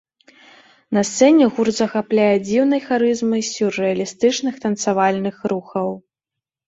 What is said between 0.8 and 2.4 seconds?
На сцэне гурт захапляе